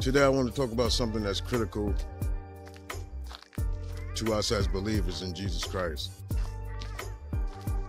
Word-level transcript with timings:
Today, 0.00 0.22
I 0.22 0.30
want 0.30 0.48
to 0.48 0.54
talk 0.54 0.72
about 0.72 0.92
something 0.92 1.22
that's 1.22 1.42
critical 1.42 1.94
to 4.14 4.32
us 4.32 4.50
as 4.50 4.66
believers 4.66 5.20
in 5.20 5.34
Jesus 5.34 5.62
Christ, 5.62 6.12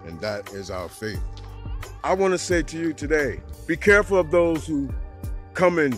and 0.05 0.20
that 0.20 0.52
is 0.52 0.70
our 0.70 0.89
faith. 0.89 1.21
I 2.04 2.13
want 2.13 2.34
to 2.34 2.38
say 2.38 2.63
to 2.63 2.78
you 2.78 2.92
today 2.92 3.39
be 3.66 3.78
careful 3.78 4.18
of 4.18 4.29
those 4.29 4.68
who 4.68 4.89
come 5.54 5.79
in 5.79 5.97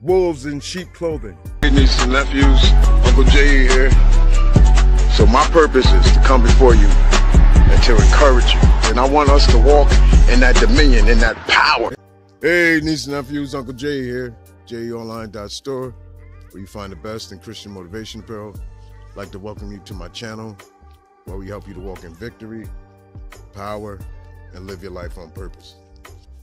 wolves 0.00 0.46
in 0.46 0.60
sheep 0.60 0.94
clothing. 0.94 1.36
Hey, 1.60 1.68
nieces 1.68 2.04
and 2.04 2.12
nephews, 2.12 2.64
Uncle 3.06 3.24
Jay 3.24 3.68
here. 3.68 3.90
So, 5.10 5.26
my 5.26 5.46
purpose 5.52 5.92
is 5.92 6.12
to 6.12 6.22
come 6.24 6.42
before 6.42 6.74
you 6.74 6.86
and 6.86 7.82
to 7.82 7.96
encourage 7.96 8.54
you. 8.54 8.60
And 8.84 8.98
I 8.98 9.06
want 9.06 9.28
us 9.28 9.46
to 9.52 9.58
walk 9.58 9.92
in 10.30 10.40
that 10.40 10.56
dominion, 10.58 11.06
in 11.06 11.18
that 11.18 11.36
power. 11.48 11.92
Hey, 12.40 12.80
nieces 12.82 13.08
and 13.08 13.16
nephews, 13.16 13.54
Uncle 13.54 13.74
Jay 13.74 14.02
here, 14.02 14.34
jeonline.store, 14.70 15.94
where 16.50 16.60
you 16.60 16.66
find 16.66 16.92
the 16.92 16.96
best 16.96 17.32
in 17.32 17.40
Christian 17.40 17.72
motivation 17.72 18.20
apparel. 18.20 18.54
I'd 19.10 19.16
like 19.16 19.32
to 19.32 19.38
welcome 19.40 19.72
you 19.72 19.80
to 19.80 19.94
my 19.94 20.06
channel, 20.08 20.56
where 21.24 21.36
we 21.36 21.48
help 21.48 21.66
you 21.66 21.74
to 21.74 21.80
walk 21.80 22.04
in 22.04 22.14
victory, 22.14 22.66
power, 23.52 23.98
and 24.54 24.68
live 24.68 24.82
your 24.82 24.92
life 24.92 25.18
on 25.18 25.30
purpose. 25.30 25.74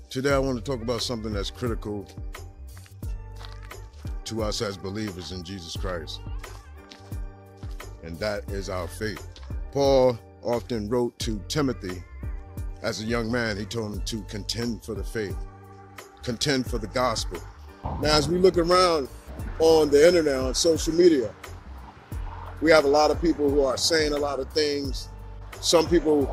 Today, 0.10 0.34
I 0.34 0.40
want 0.40 0.58
to 0.58 0.64
talk 0.64 0.82
about 0.82 1.02
something 1.02 1.32
that's 1.32 1.50
critical 1.50 2.06
to 4.26 4.44
us 4.44 4.62
as 4.62 4.76
believers 4.76 5.32
in 5.32 5.42
Jesus 5.44 5.78
Christ, 5.78 6.20
and 8.04 8.20
that 8.20 8.50
is 8.52 8.70
our 8.70 8.90
faith. 8.90 9.26
Paul 9.72 10.20
often 10.44 10.90
wrote 10.90 11.18
to 11.20 11.42
Timothy 11.48 12.04
as 12.82 13.02
a 13.02 13.06
young 13.06 13.32
man, 13.32 13.58
he 13.58 13.66
told 13.66 13.94
him 13.94 14.02
to 14.02 14.22
contend 14.24 14.84
for 14.84 14.96
the 14.96 15.04
faith, 15.04 15.38
contend 16.24 16.70
for 16.70 16.78
the 16.78 16.88
gospel. 16.88 17.42
Now, 17.84 18.16
as 18.16 18.28
we 18.28 18.38
look 18.38 18.58
around 18.58 19.08
on 19.60 19.90
the 19.90 20.08
internet, 20.08 20.36
on 20.36 20.54
social 20.54 20.94
media, 20.94 21.34
we 22.62 22.72
have 22.72 22.86
a 22.86 22.90
lot 22.90 23.12
of 23.12 23.22
people 23.22 23.50
who 23.50 23.64
are 23.64 23.78
saying 23.78 24.14
a 24.14 24.18
lot 24.18 24.40
of 24.40 24.50
things. 24.52 25.10
Some 25.60 25.88
people 25.88 26.26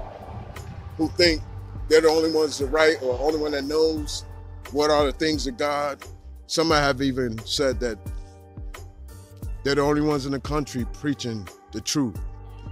who 0.96 1.08
think 1.10 1.42
they're 1.88 2.00
the 2.00 2.08
only 2.08 2.32
ones 2.32 2.58
that 2.58 2.66
right 2.66 2.96
or 3.02 3.18
only 3.20 3.38
one 3.38 3.52
that 3.52 3.64
knows 3.64 4.24
what 4.72 4.90
are 4.90 5.06
the 5.06 5.12
things 5.12 5.46
of 5.46 5.56
God. 5.56 6.02
Some 6.46 6.70
have 6.70 7.02
even 7.02 7.38
said 7.46 7.80
that 7.80 7.98
they're 9.62 9.74
the 9.74 9.82
only 9.82 10.02
ones 10.02 10.26
in 10.26 10.32
the 10.32 10.40
country 10.40 10.86
preaching 10.92 11.46
the 11.72 11.80
truth. 11.80 12.18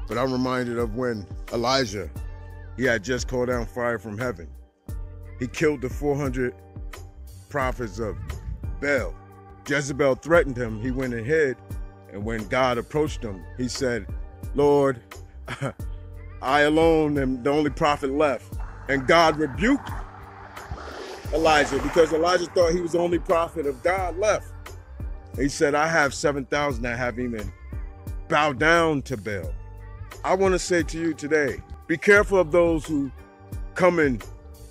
But 0.08 0.19
I'm 0.19 0.32
reminded 0.32 0.78
of 0.78 0.94
when 0.94 1.27
Elijah, 1.52 2.10
he 2.77 2.84
had 2.84 3.02
just 3.02 3.28
called 3.28 3.48
down 3.48 3.66
fire 3.66 3.98
from 3.98 4.19
heaven. 4.19 4.48
He 5.38 5.47
killed 5.47 5.80
the 5.80 5.91
400 5.91 6.54
prophets 7.48 7.98
of 7.98 8.16
Jezebel 9.69 10.16
threatened 10.16 10.56
him. 10.56 10.80
He 10.80 10.91
went 10.91 11.12
hid. 11.12 11.56
And 12.12 12.25
when 12.25 12.47
God 12.48 12.78
approached 12.78 13.22
him, 13.22 13.42
he 13.56 13.69
said, 13.69 14.06
Lord, 14.55 15.00
I 16.42 16.61
alone 16.62 17.19
am 17.19 17.42
the 17.42 17.50
only 17.50 17.70
prophet 17.70 18.10
left. 18.12 18.55
And 18.88 19.06
God 19.06 19.36
rebuked 19.38 19.88
Elijah 21.33 21.78
because 21.78 22.12
Elijah 22.12 22.47
thought 22.47 22.72
he 22.72 22.80
was 22.80 22.92
the 22.92 22.98
only 22.98 23.19
prophet 23.19 23.66
of 23.66 23.83
God 23.83 24.19
left. 24.19 24.53
He 25.36 25.48
said, 25.48 25.75
I 25.75 25.86
have 25.86 26.12
7,000 26.12 26.83
that 26.83 26.98
have 26.98 27.19
even 27.19 27.50
bowed 28.28 28.58
down 28.58 29.03
to 29.03 29.16
Baal. 29.16 29.53
I 30.25 30.34
want 30.34 30.53
to 30.53 30.58
say 30.58 30.83
to 30.83 30.98
you 30.98 31.14
today, 31.14 31.62
be 31.86 31.97
careful 31.97 32.38
of 32.38 32.53
those 32.53 32.84
who 32.86 33.10
come 33.75 33.98
in 33.98 34.20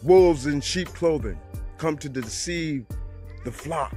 wolves 0.03 0.45
in 0.45 0.61
sheep 0.61 0.89
clothing, 0.89 1.39
come 1.77 1.97
to 1.97 2.09
deceive 2.09 2.85
the 3.43 3.51
flock, 3.51 3.95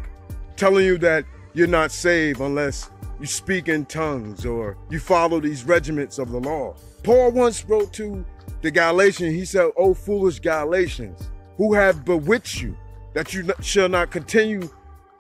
telling 0.57 0.85
you 0.85 0.99
that 0.99 1.25
you're 1.53 1.67
not 1.67 1.93
saved 1.93 2.41
unless 2.41 2.91
you 3.21 3.27
speak 3.27 3.69
in 3.69 3.87
tongues 3.87 4.45
or 4.45 4.77
you 4.91 4.99
follow 4.99 5.41
these 5.41 5.65
regiments 5.65 6.19
of 6.19 6.31
the 6.31 6.39
law. 6.41 6.75
Paul 7.03 7.33
once 7.33 7.65
wrote 7.65 7.93
to 7.95 8.25
the 8.63 8.71
Galatians, 8.71 9.35
he 9.35 9.45
said, 9.45 9.71
Oh, 9.77 9.95
foolish 9.95 10.41
Galatians, 10.41 11.31
who 11.57 11.75
have 11.75 12.05
bewitched 12.05 12.61
you 12.61 12.77
that 13.13 13.33
you 13.33 13.53
shall 13.61 13.89
not 13.89 14.11
continue 14.11 14.69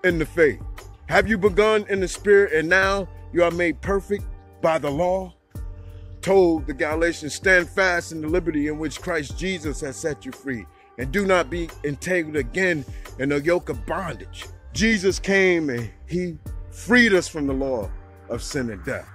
in 0.03 0.19
the 0.19 0.27
faith? 0.27 0.61
Have 1.07 1.29
you 1.29 1.37
begun 1.37 1.85
in 1.89 2.01
the 2.01 2.09
spirit 2.09 2.53
and 2.53 2.69
now 2.69 3.07
you 3.33 3.45
are 3.45 3.51
made 3.51 3.81
perfect 3.81 4.25
by 4.63 4.79
the 4.79 4.91
law? 4.91 5.35
Told 6.23 6.67
the 6.67 6.73
Galatians, 6.73 7.35
stand 7.35 7.69
fast 7.69 8.13
in 8.13 8.23
the 8.23 8.29
liberty 8.29 8.69
in 8.69 8.79
which 8.79 9.03
Christ 9.03 9.39
Jesus 9.39 9.81
has 9.83 9.97
set 9.97 10.25
you 10.25 10.33
free, 10.33 10.65
and 10.99 11.11
do 11.13 11.27
not 11.27 11.51
be 11.51 11.69
entangled 11.85 12.37
again 12.37 12.85
in 13.19 13.33
a 13.33 13.39
yoke 13.39 13.69
of 13.69 13.85
bondage. 13.87 14.47
Jesus 14.73 15.19
came 15.19 15.71
and 15.71 15.91
he 16.07 16.37
freed 16.71 17.15
us 17.15 17.29
from 17.29 17.47
the 17.47 17.53
law 17.53 17.91
of 18.29 18.43
sin 18.43 18.71
and 18.71 18.85
death. 18.85 19.09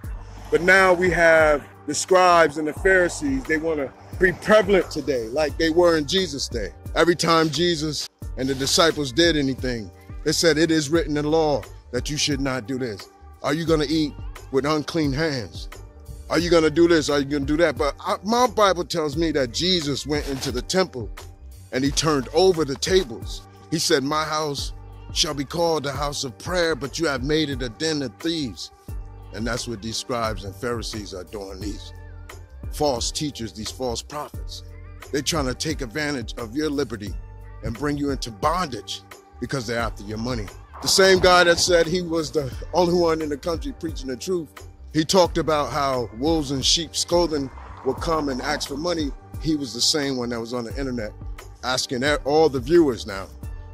But 0.52 0.62
now 0.62 0.94
we 0.94 1.10
have 1.12 1.64
the 1.86 1.94
scribes 1.94 2.58
and 2.58 2.68
the 2.68 2.74
Pharisees, 2.74 3.44
they 3.44 3.58
want 3.58 3.78
to 3.80 3.92
be 4.20 4.32
prevalent 4.32 4.92
today 4.92 5.28
like 5.28 5.58
they 5.58 5.70
were 5.70 5.98
in 5.98 6.06
Jesus' 6.06 6.48
day. 6.48 6.70
Every 6.96 7.16
time 7.16 7.50
Jesus 7.50 8.08
and 8.38 8.48
the 8.48 8.56
disciples 8.56 9.12
did 9.12 9.36
anything, 9.36 9.90
they 10.24 10.32
said, 10.32 10.58
It 10.58 10.72
is 10.72 10.90
written 10.90 11.18
in 11.18 11.24
the 11.24 11.30
law 11.30 11.64
that 11.92 12.10
you 12.10 12.18
should 12.18 12.42
not 12.42 12.68
do 12.68 12.78
this. 12.78 13.10
Are 13.42 13.54
you 13.54 13.66
going 13.66 13.80
to 13.80 13.88
eat 13.88 14.14
with 14.52 14.66
unclean 14.66 15.12
hands? 15.12 15.70
Are 16.30 16.38
you 16.38 16.52
going 16.52 16.64
to 16.64 16.70
do 16.70 16.88
this? 16.88 17.10
Are 17.10 17.20
you 17.20 17.26
going 17.26 17.46
to 17.46 17.54
do 17.54 17.58
that? 17.58 17.78
But 17.78 17.96
I, 18.00 18.18
my 18.24 18.46
Bible 18.46 18.86
tells 18.86 19.18
me 19.18 19.32
that 19.32 19.52
Jesus 19.52 20.06
went 20.06 20.28
into 20.30 20.52
the 20.52 20.62
temple 20.62 21.10
and 21.72 21.84
he 21.84 21.92
turned 21.92 22.28
over 22.34 22.66
the 22.66 22.76
tables. 22.76 23.42
He 23.72 23.80
said, 23.80 24.04
My 24.04 24.24
house 24.24 24.74
shall 25.14 25.34
be 25.34 25.46
called 25.46 25.84
the 25.84 25.92
house 25.92 26.24
of 26.24 26.38
prayer, 26.38 26.76
but 26.76 27.00
you 27.00 27.08
have 27.08 27.24
made 27.24 27.50
it 27.50 27.62
a 27.62 27.70
den 27.70 28.02
of 28.02 28.14
thieves. 28.16 28.72
And 29.34 29.46
that's 29.46 29.68
what 29.68 29.82
these 29.82 29.98
scribes 29.98 30.44
and 30.44 30.56
Pharisees 30.56 31.14
are 31.14 31.24
doing, 31.24 31.60
these 31.60 31.94
false 32.72 33.12
teachers, 33.12 33.54
these 33.54 33.72
false 33.72 34.02
prophets. 34.02 34.64
They're 35.12 35.22
trying 35.22 35.46
to 35.46 35.56
take 35.56 35.82
advantage 35.82 36.34
of 36.38 36.56
your 36.56 36.70
liberty 36.70 37.14
and 37.64 37.78
bring 37.78 37.98
you 37.98 38.12
into 38.12 38.32
bondage 38.32 39.02
because 39.40 39.68
they're 39.68 39.80
after 39.80 40.04
your 40.04 40.18
money. 40.18 40.48
The 40.82 40.88
same 40.88 41.20
guy 41.20 41.44
that 41.44 41.60
said 41.60 41.88
he 41.88 42.02
was 42.02 42.32
the 42.32 42.52
only 42.74 42.94
one 42.94 43.22
in 43.22 43.30
the 43.30 43.38
country 43.38 43.74
preaching 43.80 44.08
the 44.08 44.16
truth, 44.16 44.50
he 44.94 45.04
talked 45.04 45.38
about 45.38 45.72
how 45.72 46.10
wolves 46.18 46.52
in 46.52 46.62
sheep's 46.62 47.04
clothing 47.04 47.50
would 47.86 47.98
come 47.98 48.30
and 48.30 48.42
ask 48.42 48.68
for 48.68 48.78
money. 48.78 49.12
He 49.42 49.56
was 49.56 49.74
the 49.74 49.82
same 49.82 50.18
one 50.18 50.30
that 50.30 50.40
was 50.40 50.54
on 50.54 50.64
the 50.64 50.78
internet 50.78 51.12
asking 51.64 52.04
all 52.26 52.50
the 52.50 52.60
viewers 52.60 53.06
now 53.06 53.28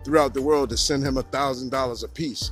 throughout 0.03 0.33
the 0.33 0.41
world 0.41 0.69
to 0.69 0.77
send 0.77 1.03
him 1.03 1.17
a 1.17 1.23
thousand 1.23 1.71
dollars 1.71 2.03
a 2.03 2.07
piece. 2.07 2.51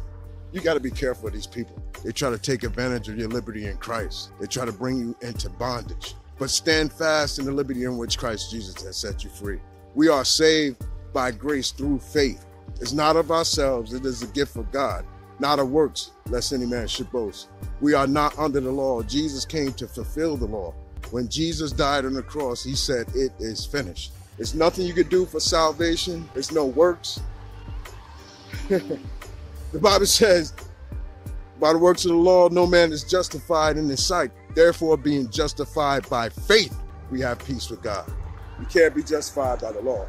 You 0.51 0.61
got 0.61 0.75
to 0.75 0.79
be 0.79 0.91
careful 0.91 1.27
of 1.27 1.33
these 1.33 1.47
people. 1.47 1.81
They 2.03 2.11
try 2.11 2.29
to 2.29 2.37
take 2.37 2.63
advantage 2.63 3.09
of 3.09 3.17
your 3.17 3.29
liberty 3.29 3.65
in 3.65 3.77
Christ. 3.77 4.31
They 4.39 4.47
try 4.47 4.65
to 4.65 4.73
bring 4.73 4.97
you 4.97 5.15
into 5.21 5.49
bondage. 5.49 6.15
But 6.37 6.49
stand 6.49 6.91
fast 6.91 7.39
in 7.39 7.45
the 7.45 7.51
liberty 7.51 7.83
in 7.83 7.97
which 7.97 8.17
Christ 8.17 8.51
Jesus 8.51 8.81
has 8.83 8.97
set 8.97 9.23
you 9.23 9.29
free. 9.29 9.59
We 9.95 10.09
are 10.09 10.25
saved 10.25 10.83
by 11.13 11.31
grace 11.31 11.71
through 11.71 11.99
faith. 11.99 12.45
It's 12.81 12.91
not 12.91 13.15
of 13.15 13.31
ourselves, 13.31 13.93
it 13.93 14.05
is 14.05 14.23
a 14.23 14.27
gift 14.27 14.55
of 14.55 14.71
God, 14.71 15.05
not 15.39 15.59
of 15.59 15.69
works, 15.69 16.11
lest 16.27 16.51
any 16.51 16.65
man 16.65 16.87
should 16.87 17.11
boast. 17.11 17.49
We 17.81 17.93
are 17.93 18.07
not 18.07 18.37
under 18.37 18.59
the 18.59 18.71
law. 18.71 19.03
Jesus 19.03 19.45
came 19.45 19.73
to 19.73 19.87
fulfill 19.87 20.37
the 20.37 20.47
law. 20.47 20.73
When 21.11 21.29
Jesus 21.29 21.71
died 21.71 22.05
on 22.05 22.13
the 22.13 22.23
cross, 22.23 22.63
he 22.63 22.75
said, 22.75 23.07
It 23.15 23.31
is 23.39 23.65
finished. 23.65 24.11
There's 24.37 24.55
nothing 24.55 24.85
you 24.85 24.93
could 24.93 25.09
do 25.09 25.25
for 25.25 25.39
salvation, 25.39 26.27
there's 26.33 26.51
no 26.51 26.65
works. 26.65 27.19
the 28.67 28.99
Bible 29.79 30.05
says, 30.05 30.53
By 31.59 31.73
the 31.73 31.79
works 31.79 32.05
of 32.05 32.11
the 32.11 32.17
law, 32.17 32.49
no 32.49 32.65
man 32.65 32.91
is 32.91 33.03
justified 33.03 33.77
in 33.77 33.87
his 33.87 34.05
sight. 34.05 34.31
Therefore, 34.55 34.97
being 34.97 35.29
justified 35.29 36.07
by 36.09 36.29
faith, 36.29 36.75
we 37.11 37.21
have 37.21 37.39
peace 37.45 37.69
with 37.69 37.81
God. 37.81 38.11
You 38.59 38.65
can't 38.65 38.95
be 38.95 39.03
justified 39.03 39.61
by 39.61 39.71
the 39.71 39.81
law. 39.81 40.07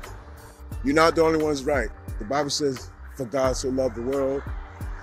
You're 0.84 0.94
not 0.94 1.14
the 1.14 1.22
only 1.22 1.42
ones 1.42 1.64
right. 1.64 1.88
The 2.18 2.24
Bible 2.24 2.50
says, 2.50 2.90
For 3.16 3.24
God 3.24 3.56
so 3.56 3.68
loved 3.68 3.96
the 3.96 4.02
world 4.02 4.42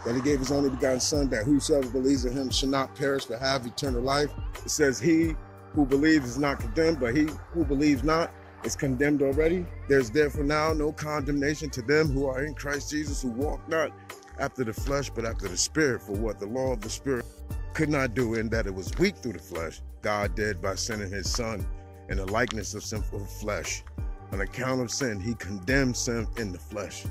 that 0.06 0.16
he 0.16 0.22
gave 0.22 0.40
his 0.40 0.52
only 0.52 0.70
begotten 0.70 1.00
Son, 1.00 1.30
that 1.30 1.44
whosoever 1.44 1.88
believes 1.90 2.26
in 2.26 2.34
him 2.34 2.50
shall 2.50 2.70
not 2.70 2.96
perish 2.96 3.26
but 3.26 3.40
have 3.40 3.66
eternal 3.66 4.02
life. 4.02 4.32
It 4.64 4.72
says, 4.72 5.00
He 5.00 5.36
who 5.74 5.86
believes 5.86 6.30
is 6.30 6.38
not 6.38 6.60
condemned, 6.60 7.00
but 7.00 7.16
he 7.16 7.30
who 7.54 7.64
believes 7.64 8.04
not 8.04 8.32
is 8.64 8.76
condemned 8.76 9.22
already. 9.22 9.66
There's 9.88 10.10
therefore 10.10 10.44
now 10.44 10.74
no 10.74 10.92
condemnation 10.92 11.70
to 11.72 11.82
them 11.82 12.08
who 12.10 12.28
are 12.28 12.44
in 12.44 12.54
Christ 12.54 12.92
Jesus, 12.92 13.22
who 13.22 13.30
walk 13.30 13.68
not 13.68 13.92
after 14.40 14.64
the 14.64 14.74
flesh, 14.74 15.10
but 15.10 15.26
after 15.26 15.48
the 15.48 15.58
Spirit. 15.58 16.02
For 16.02 16.14
what 16.14 16.40
the 16.40 16.48
law 16.48 16.74
of 16.74 16.82
the 16.82 16.90
Spirit 16.90 17.26
could 17.74 17.90
not 17.90 18.14
do 18.14 18.36
in 18.36 18.50
that 18.50 18.68
it 18.68 18.74
was 18.74 18.92
weak 18.98 19.16
through 19.18 19.34
the 19.34 19.40
flesh, 19.40 19.82
God 20.02 20.36
did 20.36 20.62
by 20.62 20.76
sending 20.76 21.12
his 21.12 21.30
Son 21.30 21.66
in 22.10 22.18
the 22.18 22.26
likeness 22.26 22.74
of 22.74 22.84
sinful 22.84 23.26
flesh. 23.26 23.84
On 24.32 24.42
account 24.42 24.82
of 24.82 24.92
sin, 24.92 25.20
he 25.20 25.34
condemned 25.36 25.96
sin 25.96 26.28
in 26.38 26.52
the 26.52 26.60
flesh, 26.60 27.06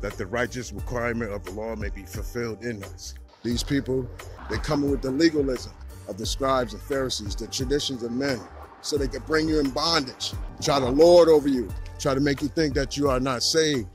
that 0.00 0.14
the 0.14 0.26
righteous 0.26 0.72
requirement 0.72 1.32
of 1.32 1.44
the 1.44 1.50
law 1.52 1.74
may 1.76 1.88
be 1.88 2.04
fulfilled 2.04 2.64
in 2.64 2.82
us. 2.84 3.14
These 3.42 3.62
people, 3.62 4.08
they 4.50 4.58
come 4.58 4.88
with 4.90 5.00
the 5.00 5.10
legalism 5.10 5.72
of 6.08 6.18
the 6.18 6.26
scribes 6.26 6.74
and 6.74 6.82
Pharisees, 6.82 7.36
the 7.36 7.46
traditions 7.46 8.02
of 8.02 8.12
men, 8.12 8.40
so 8.80 8.96
they 8.96 9.08
can 9.08 9.22
bring 9.22 9.48
you 9.48 9.60
in 9.60 9.70
bondage, 9.70 10.32
try 10.62 10.78
to 10.78 10.88
lord 10.88 11.28
over 11.28 11.48
you, 11.48 11.68
try 11.98 12.14
to 12.14 12.20
make 12.20 12.42
you 12.42 12.48
think 12.48 12.74
that 12.74 12.96
you 12.96 13.08
are 13.10 13.20
not 13.20 13.42
saved. 13.42 13.88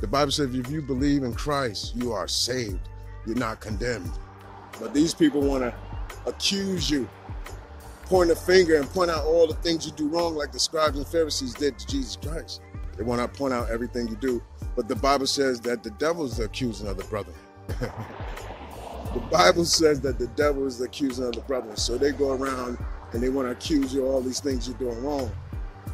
The 0.00 0.06
Bible 0.06 0.32
says 0.32 0.54
if 0.54 0.70
you 0.70 0.82
believe 0.82 1.22
in 1.22 1.34
Christ, 1.34 1.94
you 1.94 2.12
are 2.12 2.26
saved. 2.26 2.88
you're 3.26 3.36
not 3.36 3.60
condemned. 3.60 4.10
But 4.80 4.94
these 4.94 5.14
people 5.14 5.40
want 5.40 5.62
to 5.62 5.74
accuse 6.26 6.90
you, 6.90 7.08
point 8.06 8.30
a 8.30 8.36
finger 8.36 8.76
and 8.76 8.88
point 8.90 9.10
out 9.10 9.24
all 9.24 9.46
the 9.46 9.54
things 9.54 9.86
you 9.86 9.92
do 9.92 10.08
wrong, 10.08 10.34
like 10.34 10.52
the 10.52 10.58
scribes 10.58 10.98
and 10.98 11.06
Pharisees 11.06 11.54
did 11.54 11.78
to 11.78 11.86
Jesus 11.86 12.16
Christ. 12.16 12.60
They 12.96 13.04
want 13.04 13.20
to 13.20 13.38
point 13.38 13.54
out 13.54 13.70
everything 13.70 14.08
you 14.08 14.16
do. 14.16 14.42
But 14.74 14.88
the 14.88 14.96
Bible 14.96 15.26
says 15.26 15.60
that 15.60 15.82
the 15.82 15.90
devil 15.90 16.24
is 16.24 16.36
the 16.36 16.44
accusing 16.44 16.88
of 16.88 16.96
the 16.96 17.04
brother. 17.04 17.32
the 17.78 19.22
Bible 19.30 19.64
says 19.64 20.00
that 20.00 20.18
the 20.18 20.26
devil 20.28 20.66
is 20.66 20.78
the 20.78 20.84
accusing 20.84 21.26
of 21.26 21.32
the 21.32 21.42
brother. 21.42 21.76
So 21.76 21.96
they 21.96 22.12
go 22.12 22.32
around 22.32 22.78
and 23.12 23.22
they 23.22 23.28
want 23.28 23.46
to 23.46 23.52
accuse 23.52 23.94
you 23.94 24.06
of 24.06 24.14
all 24.14 24.20
these 24.20 24.40
things 24.40 24.68
you're 24.68 24.76
doing 24.78 25.02
wrong 25.04 25.30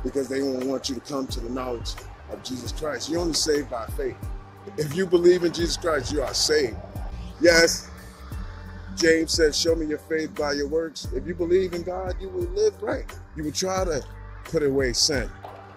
because 0.03 0.29
they 0.29 0.39
don't 0.39 0.67
want 0.67 0.89
you 0.89 0.95
to 0.95 1.01
come 1.01 1.27
to 1.27 1.41
the 1.41 1.51
knowledge 1.51 1.95
of 2.31 2.43
Jesus 2.43 2.73
Christ. 2.73 3.09
You're 3.09 3.21
only 3.21 3.35
saved 3.35 3.71
by 3.71 3.87
faith. 3.87 4.17
If 4.77 4.95
you 4.95 5.07
believe 5.07 5.45
in 5.45 5.53
Jesus 5.53 5.77
Christ, 5.77 6.13
you 6.13 6.23
are 6.23 6.35
saved. 6.35 6.77
Yes, 7.41 7.91
James 8.97 9.33
says, 9.33 9.59
Show 9.59 9.75
me 9.75 9.87
your 9.87 9.99
faith 9.99 10.35
by 10.35 10.53
your 10.53 10.69
works. 10.69 11.07
If 11.15 11.27
you 11.27 11.35
believe 11.35 11.73
in 11.73 11.83
God, 11.83 12.17
you 12.21 12.29
will 12.29 12.49
live 12.51 12.81
right. 12.83 13.05
You 13.37 13.45
will 13.45 13.53
try 13.53 13.85
to 13.85 14.05
put 14.45 14.63
away 14.63 14.93
sin. 14.93 15.31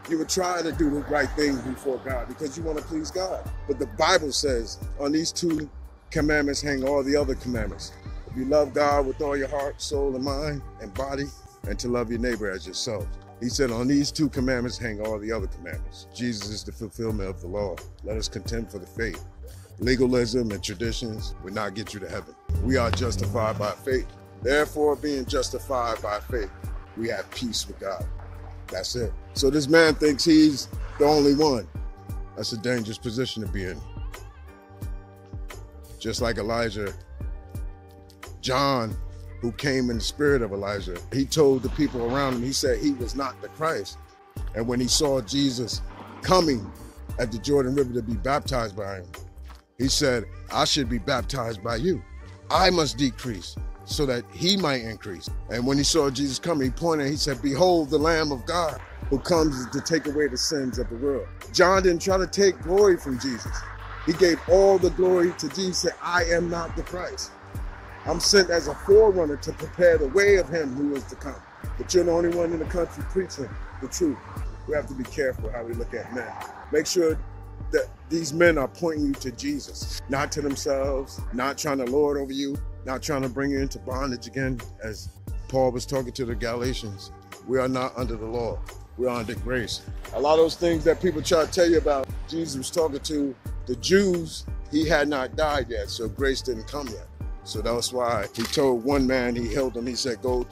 You 0.10 0.18
will 0.18 0.26
try 0.26 0.62
to 0.62 0.72
do 0.72 0.90
the 0.90 1.02
right 1.02 1.30
thing 1.32 1.56
before 1.62 2.00
God 2.00 2.28
because 2.28 2.58
you 2.58 2.64
want 2.64 2.80
to 2.80 2.84
please 2.84 3.12
God. 3.12 3.50
But 3.68 3.80
the 3.80 3.86
Bible 3.86 4.32
says, 4.32 4.80
on 5.00 5.12
these 5.12 5.32
two 5.32 5.70
commandments 6.10 6.62
hang 6.62 6.84
all 6.84 7.04
the 7.04 7.16
other 7.16 7.36
commandments. 7.36 7.94
You 8.36 8.45
love 8.45 8.74
God 8.74 9.07
with 9.07 9.22
all 9.22 9.36
your 9.36 9.50
heart, 9.50 9.81
soul, 9.81 10.16
and 10.16 10.24
mind 10.24 10.62
and 10.81 10.94
body, 10.94 11.25
and 11.68 11.78
to 11.80 11.89
love 11.89 12.10
your 12.10 12.19
neighbor 12.19 12.50
as 12.50 12.66
yourself. 12.66 13.06
He 13.42 13.50
said, 13.50 13.72
On 13.72 13.88
these 13.88 14.12
two 14.12 14.30
commandments 14.30 14.78
hang 14.78 15.01
all 15.01 15.19
the 15.19 15.31
other 15.31 15.48
commandments. 15.48 16.07
Jesus 16.13 16.50
is 16.50 16.63
the 16.63 16.72
fulfillment 16.72 17.30
of 17.30 17.42
the 17.42 17.48
law. 17.48 17.75
Let 18.04 18.18
us 18.18 18.28
contend 18.28 18.72
for 18.72 18.78
the 18.80 18.86
faith. 18.86 19.25
Legalism 19.80 20.51
and 20.51 20.63
traditions 20.63 21.33
will 21.44 21.54
not 21.54 21.74
get 21.74 21.94
you 21.94 22.00
to 22.00 22.07
heaven. 22.07 22.36
We 22.63 22.78
are 22.78 22.92
justified 22.92 23.57
by 23.57 23.72
faith. 23.72 24.07
Therefore, 24.44 24.95
being 24.95 25.25
justified 25.25 26.01
by 26.01 26.19
faith, 26.19 26.51
we 26.98 27.10
have 27.10 27.30
peace 27.31 27.68
with 27.68 27.80
God. 27.80 28.06
That's 28.68 28.95
it. 28.95 29.12
So 29.34 29.50
this 29.50 29.68
man 29.68 29.95
thinks 29.95 30.24
he's 30.24 30.68
the 31.00 31.06
only 31.06 31.34
one. 31.36 31.68
That's 32.36 32.54
a 32.54 32.57
dangerous 32.57 32.98
position 32.98 33.44
to 33.44 33.51
be 33.51 33.66
in. 33.66 33.80
Just 36.00 36.22
like 36.22 36.38
Elijah, 36.38 36.94
John, 38.42 38.96
who 39.40 39.52
came 39.54 39.90
in 39.90 39.98
the 39.98 40.04
spirit 40.04 40.42
of 40.42 40.52
Elijah, 40.52 40.98
he 41.12 41.26
told 41.26 41.64
the 41.64 41.70
people 41.70 42.04
around 42.14 42.36
him, 42.36 42.44
he 42.44 42.54
said 42.54 42.80
he 42.80 42.92
was 42.92 43.16
not 43.16 43.42
the 43.42 43.48
Christ. 43.50 43.98
And 44.56 44.68
when 44.68 44.80
he 44.80 44.88
saw 44.88 45.22
Jesus 45.22 45.82
coming 46.22 46.70
at 47.20 47.32
the 47.32 47.38
Jordan 47.40 47.76
River 47.76 47.94
to 47.94 48.02
be 48.02 48.16
baptized 48.16 48.76
by 48.76 48.98
him, 48.98 49.06
he 49.78 49.88
said, 49.88 50.26
I 50.52 50.66
should 50.66 50.90
be 50.90 51.00
baptized 51.00 51.64
by 51.64 51.78
you. 51.78 52.02
I 52.50 52.70
must 52.70 52.98
decrease 52.98 53.56
so 53.86 54.06
that 54.06 54.24
he 54.32 54.58
might 54.58 54.82
increase. 54.82 55.30
And 55.50 55.66
when 55.66 55.78
he 55.78 55.84
saw 55.84 56.10
Jesus 56.10 56.38
coming, 56.38 56.68
he 56.68 56.72
pointed, 56.72 57.10
he 57.10 57.16
said, 57.16 57.42
Behold 57.42 57.90
the 57.90 57.98
Lamb 57.98 58.32
of 58.32 58.46
God 58.46 58.80
who 59.10 59.20
comes 59.20 59.70
to 59.72 59.82
take 59.82 60.08
away 60.08 60.28
the 60.28 60.38
sins 60.38 60.80
of 60.80 60.90
the 60.90 60.96
world. 60.96 61.28
John 61.52 61.84
didn't 61.84 62.02
try 62.02 62.18
to 62.18 62.28
take 62.28 62.60
glory 62.62 62.98
from 62.98 63.20
Jesus. 63.20 63.52
He 64.06 64.14
gave 64.14 64.40
all 64.50 64.78
the 64.78 64.90
glory 64.92 65.34
to 65.38 65.50
Jesus, 65.50 65.80
said, 65.80 65.94
I 66.02 66.24
am 66.26 66.50
not 66.50 66.76
the 66.76 66.84
Christ. 66.84 67.32
I'm 68.06 68.19
sent 68.19 68.50
as 68.50 68.68
a 68.68 68.74
forerunner 68.74 69.38
to 69.38 69.51
prepare 69.53 69.98
the 69.98 70.07
way 70.07 70.38
of 70.38 70.50
him 70.50 70.74
who 70.74 70.95
is 70.95 71.03
to 71.06 71.15
come. 71.15 71.36
But 71.77 71.94
you're 71.94 72.03
the 72.03 72.12
only 72.12 72.36
one 72.36 72.51
in 72.51 72.59
the 72.59 72.65
country 72.65 73.03
preaching 73.09 73.50
the 73.81 73.88
truth. 73.88 74.18
We 74.68 74.75
have 74.75 74.88
to 74.88 74.94
be 74.94 75.03
careful 75.03 75.51
how 75.51 75.63
we 75.63 75.74
look 75.74 75.94
at 75.94 76.13
men. 76.13 76.31
Make 76.71 76.88
sure 76.88 77.19
that 77.71 77.89
these 78.09 78.33
men 78.33 78.57
are 78.57 78.68
pointing 78.68 79.06
you 79.06 79.13
to 79.13 79.31
Jesus, 79.31 80.01
not 80.09 80.31
to 80.33 80.42
themselves, 80.42 81.21
not 81.33 81.57
trying 81.57 81.77
to 81.77 81.86
lord 81.86 82.18
over 82.18 82.33
you, 82.33 82.57
not 82.86 83.03
trying 83.03 83.21
to 83.21 83.30
bring 83.30 83.51
you 83.51 83.59
into 83.59 83.80
bondage 83.80 84.27
again, 84.27 84.59
as 84.83 85.09
Paul 85.48 85.71
was 85.71 85.86
talking 85.86 86.12
to 86.13 86.25
the 86.25 86.36
Galatians. 86.36 87.12
We 87.48 87.59
are 87.59 87.68
not 87.68 87.94
under 87.95 88.15
the 88.15 88.25
law, 88.25 88.59
we 88.98 89.07
are 89.07 89.19
under 89.19 89.36
grace. 89.36 89.81
A 90.13 90.19
lot 90.19 90.33
of 90.33 90.39
those 90.39 90.56
things 90.56 90.83
that 90.86 91.01
people 91.01 91.21
try 91.21 91.45
to 91.45 91.51
tell 91.51 91.69
you 91.69 91.77
about, 91.77 92.07
Jesus 92.27 92.57
was 92.57 92.71
talking 92.71 93.00
to 93.00 93.36
the 93.68 93.75
Jews, 93.75 94.45
he 94.71 94.88
had 94.88 95.07
not 95.07 95.36
died 95.36 95.68
yet, 95.69 95.89
so 95.89 96.07
grace 96.07 96.42
didn't 96.42 96.68
come 96.68 96.88
yet. 96.88 97.07
So 97.44 97.62
that's 97.62 97.92
why 97.92 98.28
he 98.36 98.44
told 98.44 98.84
one 98.84 99.08
man, 99.08 99.36
he 99.36 99.54
held 99.54 99.76
him, 99.76 99.88
he 99.88 99.96
said, 99.96 100.22
Go 100.22 100.46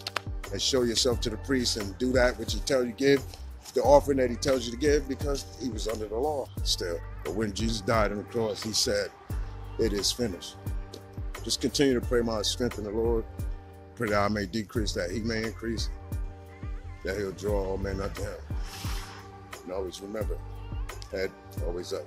and 0.52 0.62
show 0.62 0.84
yourself 0.84 1.22
to 1.22 1.30
the 1.30 1.38
priest 1.38 1.78
and 1.78 1.98
do 1.98 2.12
that 2.14 2.38
which 2.40 2.54
he 2.54 2.60
tell 2.62 2.84
you 2.84 2.92
give 2.94 3.24
the 3.74 3.82
offering 3.82 4.18
that 4.18 4.30
he 4.30 4.36
tells 4.36 4.66
you 4.66 4.72
to 4.72 4.78
give 4.78 5.08
because 5.08 5.46
he 5.62 5.70
was 5.70 5.88
under 5.88 6.08
the 6.08 6.18
law 6.18 6.48
still. 6.64 7.00
But 7.24 7.36
when 7.36 7.54
Jesus 7.54 7.82
died 7.82 8.12
on 8.12 8.18
the 8.18 8.24
cross, 8.24 8.64
he 8.64 8.74
said, 8.74 9.10
It 9.78 9.94
is 9.94 10.12
finished. 10.12 10.56
Just 11.44 11.62
continue 11.62 11.94
to 11.94 12.06
pray 12.06 12.22
my 12.22 12.42
strength 12.42 12.78
in 12.78 12.84
the 12.84 12.92
Lord. 12.92 13.26
Pray 13.96 14.10
that 14.10 14.20
I 14.20 14.28
may 14.28 14.46
decrease, 14.46 14.94
that 14.94 15.12
he 15.12 15.20
may 15.20 15.44
increase, 15.44 15.90
that 17.04 17.18
he'll 17.18 17.32
draw 17.32 17.72
all 17.72 17.78
men 17.78 18.02
unto 18.02 18.24
him. 18.24 18.32
And 19.64 19.74
always 19.74 20.02
remember, 20.02 20.38
head 21.12 21.32
always 21.66 21.94
up. 21.94 22.04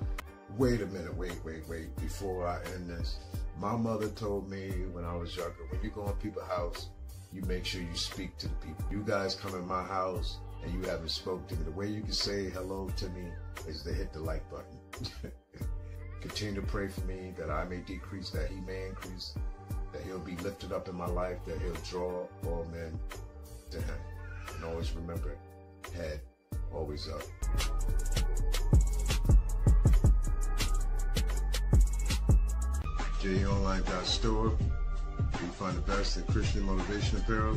Wait 0.59 0.83
a 0.83 0.87
minute, 0.87 1.17
wait, 1.17 1.39
wait, 1.45 1.67
wait. 1.69 1.95
Before 1.97 2.47
I 2.47 2.59
end 2.75 2.91
this, 2.91 3.19
my 3.59 3.77
mother 3.77 4.09
told 4.09 4.51
me 4.51 4.71
when 4.93 5.05
I 5.05 5.15
was 5.15 5.37
younger, 5.37 5.65
when 5.71 5.83
you 5.83 5.91
go 5.91 6.07
in 6.07 6.13
people's 6.15 6.49
house, 6.49 6.89
you 7.33 7.43
make 7.43 7.65
sure 7.65 7.81
you 7.81 7.97
speak 7.97 8.37
to 8.39 8.49
the 8.49 8.55
people. 8.57 8.85
You 8.91 9.03
guys 9.07 9.35
come 9.35 9.55
in 9.55 9.67
my 9.67 9.83
house, 9.83 10.39
and 10.65 10.73
you 10.73 10.89
haven't 10.89 11.11
spoke 11.11 11.47
to 11.49 11.57
me, 11.57 11.65
the 11.65 11.73
way 11.73 11.87
you 11.87 12.03
can 12.03 12.13
say 12.13 12.49
hello 12.51 12.89
to 12.97 13.09
me 13.11 13.25
is 13.67 13.83
to 13.83 13.93
hit 13.93 14.13
the 14.13 14.21
like 14.21 14.49
button. 14.51 15.33
Continue 16.21 16.61
to 16.61 16.67
pray 16.67 16.89
for 16.89 17.01
me 17.03 17.33
that 17.37 17.51
I 17.51 17.65
may 17.65 17.79
decrease, 17.79 18.31
that 18.31 18.49
he 18.49 18.61
may 18.61 18.87
increase, 18.87 19.35
that 19.93 20.03
he'll 20.03 20.21
be 20.21 20.37
lifted 20.37 20.73
up 20.73 20.89
in 20.89 20.95
my 20.95 21.07
life, 21.07 21.39
that 21.47 21.61
he'll 21.61 21.75
draw 21.91 22.27
all 22.47 22.67
men 22.73 22.99
to 23.71 23.79
him. 23.79 23.97
And 24.55 24.65
always 24.65 24.93
remember, 24.93 25.37
head 25.95 26.21
always 26.73 27.09
up. 27.09 27.23
jeonline.store. 33.23 34.47
You 34.47 35.39
can 35.39 35.49
find 35.51 35.77
the 35.77 35.81
best 35.83 36.17
in 36.17 36.25
Christian 36.25 36.63
motivation 36.63 37.19
apparel 37.19 37.57